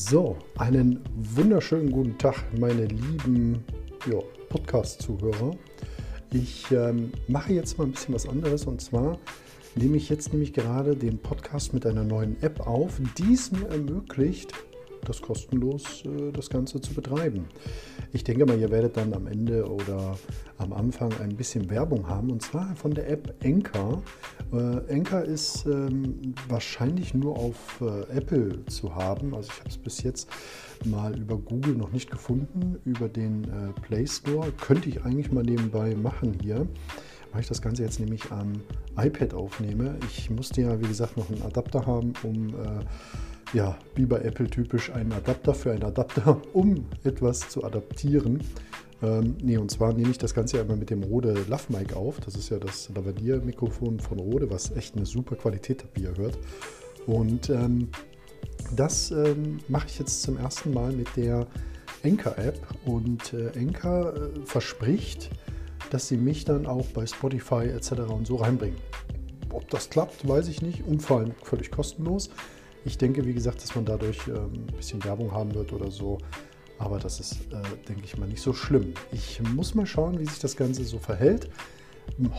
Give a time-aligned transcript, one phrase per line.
[0.00, 3.64] So, einen wunderschönen guten Tag, meine lieben
[4.08, 5.56] ja, Podcast-Zuhörer.
[6.32, 9.18] Ich ähm, mache jetzt mal ein bisschen was anderes und zwar
[9.74, 13.66] nehme ich jetzt nämlich gerade den Podcast mit einer neuen App auf, die es mir
[13.70, 14.52] ermöglicht,
[15.04, 17.46] das kostenlos äh, das Ganze zu betreiben.
[18.12, 20.18] Ich denke mal, ihr werdet dann am Ende oder
[20.58, 24.02] am Anfang ein bisschen Werbung haben und zwar von der App Anchor.
[24.52, 29.34] Äh, Anchor ist ähm, wahrscheinlich nur auf äh, Apple zu haben.
[29.34, 30.28] Also ich habe es bis jetzt
[30.84, 32.76] mal über Google noch nicht gefunden.
[32.84, 33.46] Über den
[33.82, 36.66] Play Store könnte ich eigentlich mal nebenbei machen hier
[37.32, 38.52] weil ich das Ganze jetzt nämlich am
[38.96, 39.96] iPad aufnehme.
[40.08, 42.84] Ich musste ja, wie gesagt, noch einen Adapter haben, um äh,
[43.52, 48.40] ja, wie bei Apple typisch, einen Adapter für einen Adapter, um etwas zu adaptieren.
[49.02, 51.94] Ähm, nee, und zwar nehme ich das Ganze ja immer mit dem Rode Love Mic
[51.94, 52.20] auf.
[52.20, 56.16] Das ist ja das Lavalier-Mikrofon von Rode, was echt eine super Qualität hat, wie ihr
[56.16, 56.38] hört.
[57.06, 57.88] Und ähm,
[58.74, 61.46] das ähm, mache ich jetzt zum ersten Mal mit der
[62.04, 62.60] Anchor-App.
[62.84, 65.30] Und äh, Anchor äh, verspricht,
[65.90, 67.92] dass sie mich dann auch bei Spotify etc.
[68.08, 68.78] und so reinbringen.
[69.52, 70.82] Ob das klappt, weiß ich nicht.
[71.08, 72.30] Allem völlig kostenlos.
[72.88, 76.16] Ich denke, wie gesagt, dass man dadurch ähm, ein bisschen Werbung haben wird oder so.
[76.78, 78.94] Aber das ist, äh, denke ich mal, nicht so schlimm.
[79.12, 81.50] Ich muss mal schauen, wie sich das Ganze so verhält.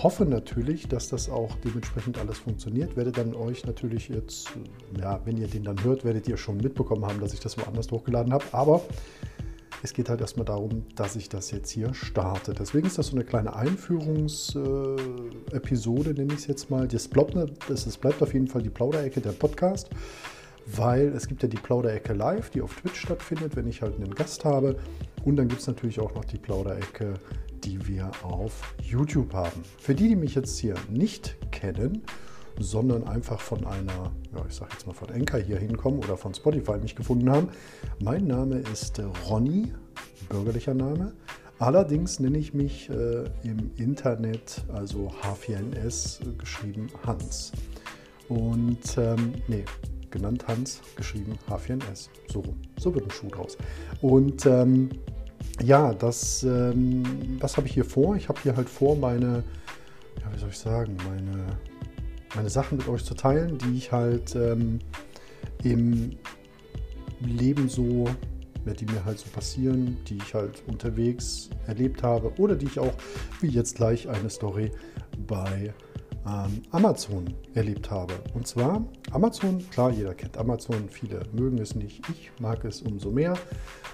[0.02, 2.98] Hoffe natürlich, dass das auch dementsprechend alles funktioniert.
[2.98, 4.50] Werde dann euch natürlich jetzt,
[5.00, 7.92] ja, wenn ihr den dann hört, werdet ihr schon mitbekommen haben, dass ich das woanders
[7.92, 8.46] hochgeladen habe.
[8.52, 8.82] Aber
[9.84, 12.56] es geht halt erstmal darum, dass ich das jetzt hier starte.
[12.56, 16.88] Deswegen ist das so eine kleine Einführungsepisode, äh, nenne ich es jetzt mal.
[16.88, 19.92] Das bleibt, das bleibt auf jeden Fall die Plauderecke der Podcast
[20.66, 24.14] weil es gibt ja die Plauderecke live, die auf Twitch stattfindet, wenn ich halt einen
[24.14, 24.78] Gast habe.
[25.26, 27.16] Und dann gibt es natürlich auch noch die Plauderecke,
[27.64, 29.64] die wir auf YouTube haben.
[29.80, 32.04] Für die, die mich jetzt hier nicht kennen,
[32.60, 36.34] sondern einfach von einer, ja, ich sage jetzt mal von Enker hier hinkommen oder von
[36.34, 37.50] Spotify mich gefunden haben.
[38.04, 39.74] Mein Name ist Ronny,
[40.30, 41.14] bürgerlicher Name.
[41.60, 47.52] Allerdings nenne ich mich äh, im Internet, also H4NS, äh, geschrieben Hans.
[48.30, 49.66] Und ähm, nee,
[50.12, 52.10] genannt Hans, geschrieben H4NS.
[52.32, 52.44] So
[52.78, 53.58] So wird ein Schuh draus.
[54.02, 54.90] Und ähm,
[55.64, 57.04] ja, das, ähm,
[57.40, 58.16] was habe ich hier vor?
[58.16, 59.44] Ich habe hier halt vor, meine,
[60.22, 61.58] ja, wie soll ich sagen, meine,
[62.36, 64.80] meine Sachen mit euch zu teilen, die ich halt ähm,
[65.64, 66.12] im
[67.22, 68.06] Leben so,
[68.66, 72.80] ja, die mir halt so passieren, die ich halt unterwegs erlebt habe oder die ich
[72.80, 72.94] auch,
[73.42, 74.72] wie jetzt gleich, eine Story
[75.28, 75.74] bei
[76.30, 78.14] ähm, Amazon erlebt habe.
[78.34, 83.12] Und zwar Amazon, klar, jeder kennt Amazon, viele mögen es nicht, ich mag es umso
[83.12, 83.34] mehr.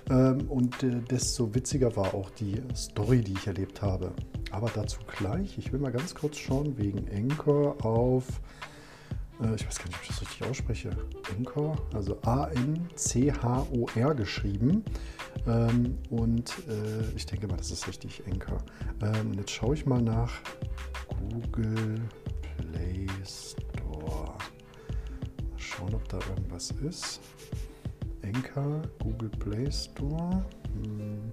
[0.09, 4.11] Ähm, und äh, desto witziger war auch die Story, die ich erlebt habe.
[4.51, 8.25] Aber dazu gleich, ich will mal ganz kurz schauen, wegen Anchor auf,
[9.41, 10.89] äh, ich weiß gar nicht, ob ich das richtig ausspreche,
[11.37, 14.83] Anchor, also A-N-C-H-O-R geschrieben.
[15.47, 18.57] Ähm, und äh, ich denke mal, das ist richtig, Anchor.
[19.01, 20.31] Ähm, jetzt schaue ich mal nach
[21.31, 22.01] Google
[22.75, 24.33] Play Store.
[25.51, 27.21] Mal schauen, ob da irgendwas ist.
[28.21, 30.45] Enka, Google Play Store.
[30.73, 31.31] Hm.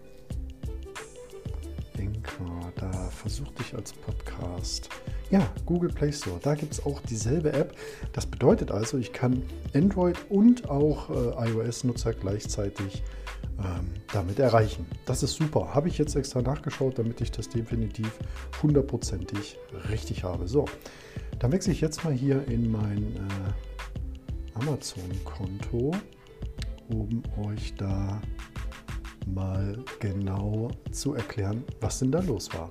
[2.77, 4.89] Da versuch dich als Podcast.
[5.31, 6.41] Ja, Google Play Store.
[6.43, 7.77] Da gibt es auch dieselbe App.
[8.13, 9.43] Das bedeutet also, ich kann
[9.73, 13.05] Android und auch äh, iOS-Nutzer gleichzeitig
[13.61, 14.87] ähm, damit erreichen.
[15.07, 15.75] Das ist super.
[15.75, 18.19] Habe ich jetzt extra nachgeschaut, damit ich das definitiv
[18.63, 19.57] hundertprozentig
[19.89, 20.49] richtig habe.
[20.49, 20.65] So,
[21.39, 25.93] dann wechsle ich jetzt mal hier in mein äh, Amazon-Konto,
[26.89, 28.21] um euch da
[29.27, 32.69] mal genau zu erklären, was denn da los war.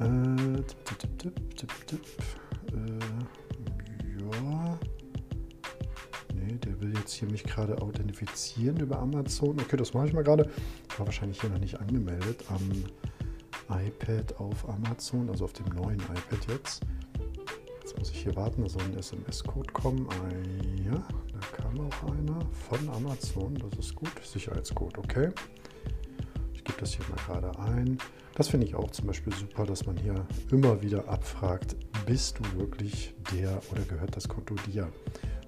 [0.00, 1.18] Äh, tipp,
[1.56, 2.02] tipp, tipp,
[2.72, 4.78] äh, ja
[6.64, 9.60] der will jetzt hier mich gerade authentifizieren über Amazon.
[9.60, 10.48] Okay, das mache ich mal gerade.
[10.88, 12.84] Ich war wahrscheinlich hier noch nicht angemeldet am
[13.70, 16.82] iPad auf Amazon, also auf dem neuen iPad jetzt.
[17.98, 20.06] Muss ich hier warten, da soll ein SMS-Code kommen.
[20.10, 20.28] Ah,
[20.84, 21.02] ja,
[21.32, 23.54] da kam auch einer von Amazon.
[23.54, 24.12] Das ist gut.
[24.22, 25.30] Sicherheitscode, okay.
[26.54, 27.98] Ich gebe das hier mal gerade ein.
[28.36, 30.14] Das finde ich auch zum Beispiel super, dass man hier
[30.52, 31.74] immer wieder abfragt,
[32.06, 34.88] bist du wirklich der oder gehört das Konto dir?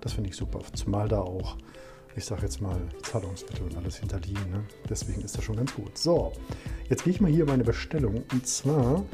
[0.01, 0.61] Das finde ich super.
[0.73, 1.57] Zumal da auch,
[2.17, 4.51] ich sage jetzt mal, Zahlungsmittel und alles hinterliegen.
[4.51, 4.65] Ne?
[4.89, 5.97] Deswegen ist das schon ganz gut.
[5.97, 6.33] So,
[6.89, 8.25] jetzt gehe ich mal hier meine Bestellung.
[8.33, 9.05] Und zwar,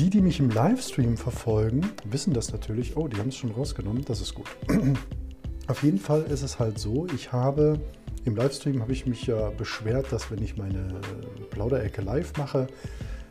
[0.00, 2.96] die, die mich im Livestream verfolgen, wissen das natürlich.
[2.96, 4.02] Oh, die haben es schon rausgenommen.
[4.06, 4.46] Das ist gut.
[5.66, 7.78] Auf jeden Fall ist es halt so, ich habe
[8.24, 11.00] im Livestream habe ich mich ja beschwert, dass wenn ich meine
[11.50, 12.66] Plauderecke live mache,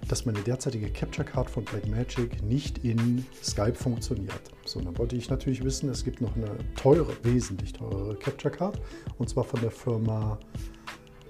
[0.07, 4.41] dass meine derzeitige Capture Card von Blackmagic nicht in Skype funktioniert.
[4.65, 8.79] So, dann wollte ich natürlich wissen, es gibt noch eine teure, wesentlich teurere Capture Card
[9.17, 10.37] und zwar von der Firma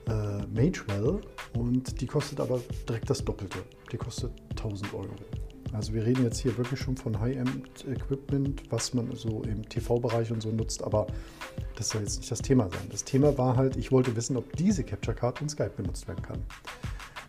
[0.09, 1.21] äh, Magewell
[1.57, 3.59] und die kostet aber direkt das Doppelte.
[3.91, 5.15] Die kostet 1000 Euro.
[5.71, 10.41] Also wir reden jetzt hier wirklich schon von High-End-Equipment, was man so im TV-Bereich und
[10.41, 11.05] so nutzt, aber
[11.75, 12.87] das soll jetzt nicht das Thema sein.
[12.89, 16.23] Das Thema war halt, ich wollte wissen, ob diese Capture Card in Skype benutzt werden
[16.23, 16.43] kann.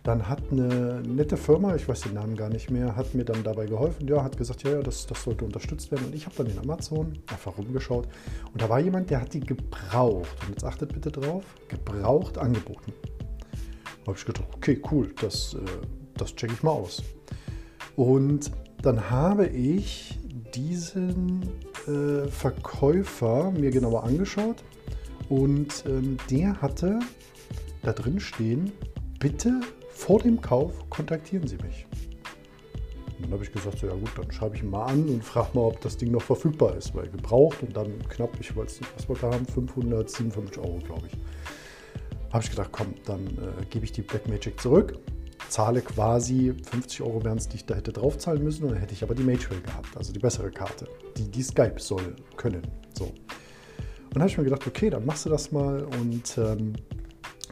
[0.03, 3.43] Dann hat eine nette Firma, ich weiß den Namen gar nicht mehr, hat mir dann
[3.43, 4.07] dabei geholfen.
[4.07, 6.07] Ja, hat gesagt, ja, ja, das, das sollte unterstützt werden.
[6.07, 8.07] Und ich habe dann in Amazon einfach rumgeschaut.
[8.51, 10.37] Und da war jemand, der hat die gebraucht.
[10.41, 12.93] Und jetzt achtet bitte drauf, gebraucht angeboten.
[14.03, 15.59] Da habe ich gedacht, okay, cool, das, äh,
[16.17, 17.03] das checke ich mal aus.
[17.95, 18.51] Und
[18.81, 20.17] dann habe ich
[20.55, 21.43] diesen
[21.87, 24.63] äh, Verkäufer mir genauer angeschaut
[25.29, 26.99] und ähm, der hatte
[27.83, 28.71] da drin stehen,
[29.19, 29.61] bitte
[30.11, 31.85] vor dem Kauf kontaktieren Sie mich.
[33.15, 35.23] Und dann habe ich gesagt, so, ja gut, dann schreibe ich ihn mal an und
[35.23, 38.81] frage mal, ob das Ding noch verfügbar ist, weil gebraucht und dann knapp, ich weiß
[38.81, 41.13] nicht, was wollte er haben, 557 Euro, glaube ich.
[42.33, 44.99] Habe ich gedacht, komm, dann äh, gebe ich die Blackmagic zurück
[45.47, 48.63] zahle quasi 50 Euro wären es, die ich da hätte draufzahlen müssen.
[48.63, 50.87] Und dann hätte ich aber die Magewell gehabt, also die bessere Karte,
[51.17, 52.61] die, die Skype soll können.
[52.97, 53.11] So.
[54.13, 55.83] Und habe ich mir gedacht, okay, dann machst du das mal.
[55.83, 56.73] Und ähm,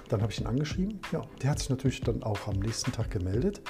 [0.09, 0.99] dann habe ich ihn angeschrieben.
[1.11, 3.61] Ja, der hat sich natürlich dann auch am nächsten Tag gemeldet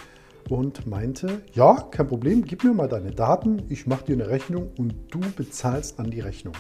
[0.50, 4.72] und meinte, ja, kein Problem, gib mir mal deine Daten, ich mache dir eine Rechnung
[4.78, 6.56] und du bezahlst an die Rechnung.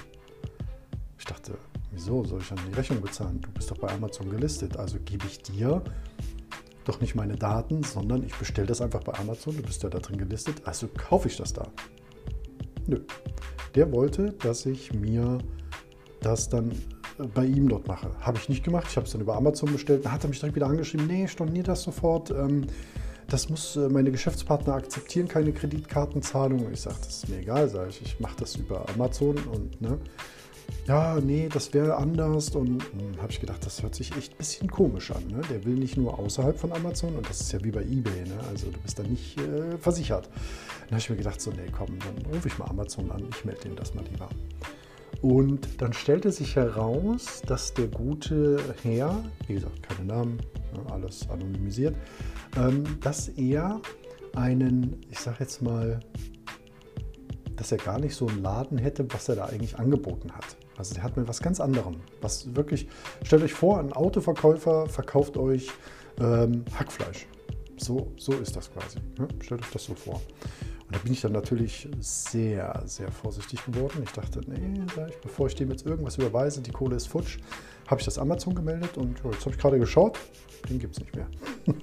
[1.17, 1.57] Ich dachte,
[1.91, 3.41] wieso soll ich an die Rechnung bezahlen?
[3.41, 5.81] Du bist doch bei Amazon gelistet, also gebe ich dir
[6.85, 9.99] doch nicht meine Daten, sondern ich bestelle das einfach bei Amazon, du bist ja da
[9.99, 11.67] drin gelistet, also kaufe ich das da.
[12.87, 13.01] Nö.
[13.75, 15.37] Der wollte, dass ich mir
[16.21, 16.71] das dann
[17.33, 18.09] bei ihm dort mache.
[18.21, 20.05] Habe ich nicht gemacht, ich habe es dann über Amazon bestellt.
[20.05, 22.31] Dann hat er mich direkt wieder angeschrieben, nee, stornier das sofort.
[22.31, 22.67] Ähm,
[23.27, 26.71] das muss äh, meine Geschäftspartner akzeptieren, keine Kreditkartenzahlung.
[26.71, 29.99] Ich sage, das ist mir egal, sage ich, ich mache das über Amazon und ne,
[30.87, 32.49] ja, nee, das wäre anders.
[32.49, 35.25] Und hm, habe ich gedacht, das hört sich echt ein bisschen komisch an.
[35.27, 35.41] Ne?
[35.49, 38.23] Der will nicht nur außerhalb von Amazon und das ist ja wie bei eBay.
[38.25, 38.39] Ne?
[38.49, 40.29] Also du bist da nicht äh, versichert.
[40.81, 43.23] Dann habe ich mir gedacht, so, nee, komm, dann rufe ich mal Amazon an.
[43.29, 44.29] Ich melde denen das mal lieber.
[45.21, 50.37] Und dann stellte sich heraus, dass der gute Herr, wie gesagt, keine Namen,
[50.73, 51.95] ne, alles anonymisiert,
[52.57, 53.81] ähm, dass er
[54.35, 55.99] einen, ich sage jetzt mal,
[57.57, 60.55] dass er gar nicht so einen Laden hätte, was er da eigentlich angeboten hat.
[60.77, 61.97] Also der hat mit was ganz anderem.
[62.21, 62.87] Was wirklich,
[63.23, 65.69] stellt euch vor, ein Autoverkäufer verkauft euch
[66.21, 67.27] ähm, Hackfleisch.
[67.75, 68.99] So, so ist das quasi.
[69.17, 69.27] Ne?
[69.41, 70.21] Stellt euch das so vor.
[70.89, 74.01] Und da bin ich dann natürlich sehr, sehr vorsichtig geworden.
[74.03, 74.81] Ich dachte, nee,
[75.21, 77.37] bevor ich dem jetzt irgendwas überweise, die Kohle ist futsch,
[77.85, 80.17] habe ich das Amazon gemeldet und jetzt habe ich gerade geschaut,
[80.67, 81.27] den gibt es nicht mehr.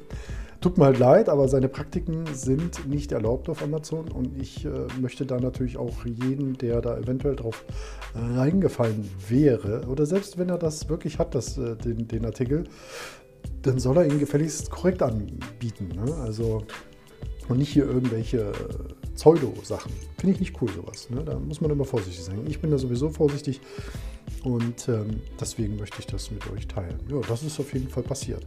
[0.60, 4.70] Tut mir halt leid, aber seine Praktiken sind nicht erlaubt auf Amazon und ich äh,
[5.00, 7.64] möchte da natürlich auch jeden, der da eventuell drauf
[8.16, 12.64] äh, reingefallen wäre, oder selbst wenn er das wirklich hat, das, äh, den, den Artikel,
[13.62, 15.90] dann soll er ihn gefälligst korrekt anbieten.
[15.94, 16.12] Ne?
[16.24, 16.64] Also
[17.48, 19.92] und nicht hier irgendwelche äh, Pseudo-Sachen.
[20.18, 21.08] Finde ich nicht cool, sowas.
[21.10, 21.22] Ne?
[21.24, 22.40] Da muss man immer vorsichtig sein.
[22.48, 23.60] Ich bin da sowieso vorsichtig
[24.44, 27.00] und ähm, deswegen möchte ich das mit euch teilen.
[27.08, 28.46] Ja, das ist auf jeden Fall passiert.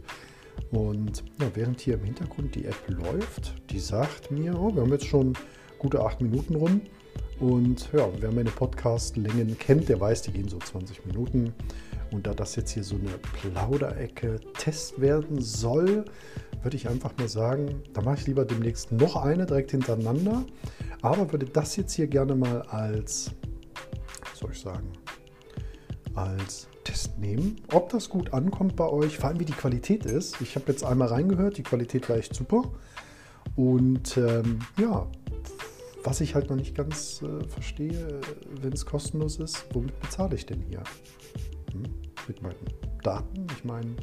[0.70, 4.92] Und ja, während hier im Hintergrund die App läuft, die sagt mir, oh, wir haben
[4.92, 5.34] jetzt schon
[5.78, 6.82] gute acht Minuten rum.
[7.40, 11.54] Und ja, wer meine Podcast-Längen kennt, der weiß, die gehen so 20 Minuten.
[12.10, 16.04] Und da das jetzt hier so eine Plauderecke Test werden soll,
[16.62, 20.44] würde ich einfach mal sagen, da mache ich lieber demnächst noch eine direkt hintereinander.
[21.02, 23.30] Aber würde das jetzt hier gerne mal als,
[24.34, 24.92] soll ich sagen,
[26.14, 30.40] als Test nehmen, ob das gut ankommt bei euch, vor allem wie die Qualität ist.
[30.40, 32.62] Ich habe jetzt einmal reingehört, die Qualität war echt super.
[33.56, 35.06] Und ähm, ja,
[36.04, 38.20] was ich halt noch nicht ganz äh, verstehe,
[38.60, 40.82] wenn es kostenlos ist, womit bezahle ich denn hier?
[41.72, 41.82] Hm?
[42.26, 42.56] Mit meinen
[43.02, 43.46] Daten?
[43.56, 43.94] Ich meine,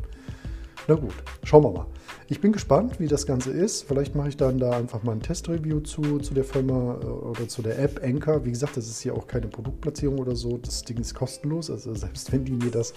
[0.87, 1.13] na gut,
[1.43, 1.85] schauen wir mal.
[2.29, 3.83] Ich bin gespannt, wie das Ganze ist.
[3.83, 7.47] Vielleicht mache ich dann da einfach mal ein Testreview zu, zu der Firma äh, oder
[7.47, 8.45] zu der App Anchor.
[8.45, 10.57] Wie gesagt, das ist hier auch keine Produktplatzierung oder so.
[10.57, 11.69] Das Ding ist kostenlos.
[11.69, 12.93] Also selbst wenn die mir das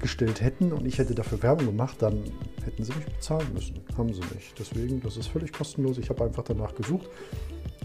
[0.00, 2.24] gestellt hätten und ich hätte dafür Werbung gemacht, dann
[2.64, 3.80] hätten sie mich bezahlen müssen.
[3.96, 4.58] Haben sie nicht.
[4.58, 5.98] Deswegen, das ist völlig kostenlos.
[5.98, 7.08] Ich habe einfach danach gesucht.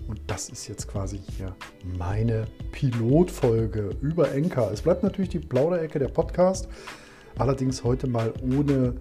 [0.08, 1.56] Und das ist jetzt quasi hier
[1.98, 4.72] meine Pilotfolge über Anchor.
[4.72, 6.68] Es bleibt natürlich die Plauderecke der Podcast.
[7.38, 8.96] Allerdings heute mal ohne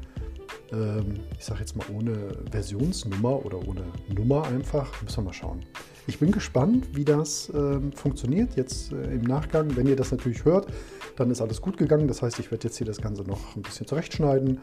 [1.38, 5.00] ich sage jetzt mal ohne Versionsnummer oder ohne Nummer einfach.
[5.02, 5.64] Müssen wir mal schauen.
[6.08, 9.76] Ich bin gespannt, wie das ähm, funktioniert jetzt äh, im Nachgang.
[9.76, 10.68] Wenn ihr das natürlich hört,
[11.16, 12.06] dann ist alles gut gegangen.
[12.06, 14.60] Das heißt, ich werde jetzt hier das Ganze noch ein bisschen zurechtschneiden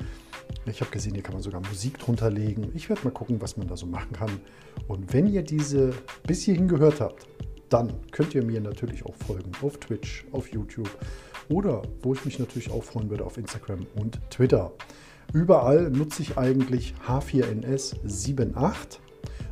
[0.66, 2.72] Ich habe gesehen, hier kann man sogar Musik drunter legen.
[2.74, 4.40] Ich werde mal gucken, was man da so machen kann.
[4.88, 5.92] Und wenn ihr diese
[6.26, 7.28] bis hierhin gehört habt,
[7.68, 10.90] dann könnt ihr mir natürlich auch folgen auf Twitch, auf YouTube
[11.50, 14.72] oder wo ich mich natürlich auch freuen würde, auf Instagram und Twitter.
[15.32, 19.00] Überall nutze ich eigentlich H4NS78.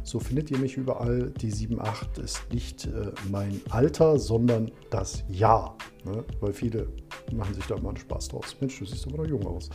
[0.03, 1.31] So findet ihr mich überall.
[1.41, 5.77] Die 78 ist nicht äh, mein Alter, sondern das Jahr.
[6.03, 6.23] Ne?
[6.39, 6.87] Weil viele
[7.31, 8.55] machen sich da immer einen Spaß draus.
[8.59, 9.69] Mensch, du siehst aber noch jung aus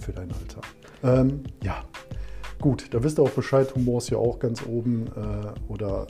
[0.00, 0.60] für dein Alter.
[1.02, 1.84] Ähm, ja,
[2.60, 3.74] gut, da wisst ihr auch Bescheid.
[3.74, 5.06] Humor ist ja auch ganz oben.
[5.08, 6.06] Äh, oder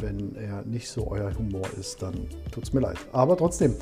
[0.00, 2.14] wenn er nicht so euer Humor ist, dann
[2.50, 2.98] tut es mir leid.
[3.12, 3.74] Aber trotzdem,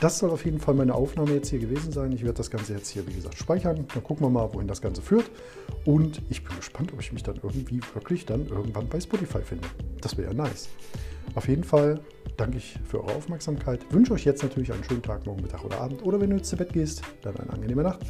[0.00, 2.12] das soll auf jeden Fall meine Aufnahme jetzt hier gewesen sein.
[2.12, 3.86] Ich werde das Ganze jetzt hier, wie gesagt, speichern.
[3.92, 5.30] Dann gucken wir mal, wohin das Ganze führt.
[5.84, 9.68] Und ich bin gespannt, ob ich mich dann irgendwie wirklich dann irgendwann bei Spotify finde.
[10.00, 10.68] Das wäre ja nice.
[11.34, 12.00] Auf jeden Fall
[12.36, 13.80] danke ich für eure Aufmerksamkeit.
[13.92, 16.04] Wünsche euch jetzt natürlich einen schönen Tag, morgen, Mittag oder Abend.
[16.04, 18.00] Oder wenn du jetzt zu Bett gehst, dann eine angenehme Nacht.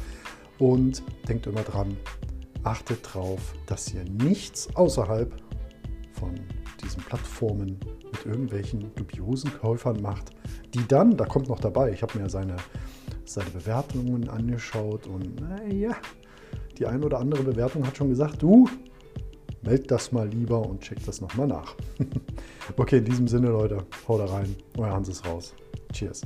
[0.59, 1.97] Und denkt immer dran,
[2.63, 5.33] achtet darauf, dass ihr nichts außerhalb
[6.13, 6.35] von
[6.81, 7.79] diesen Plattformen
[8.11, 10.31] mit irgendwelchen dubiosen Käufern macht,
[10.73, 12.55] die dann, da kommt noch dabei, ich habe mir seine,
[13.25, 15.95] seine Bewertungen angeschaut und naja,
[16.77, 18.67] die eine oder andere Bewertung hat schon gesagt, du,
[19.61, 21.75] meld das mal lieber und check das nochmal nach.
[22.77, 25.53] okay, in diesem Sinne, Leute, haut rein, euer Hans ist raus.
[25.91, 26.21] Cheers.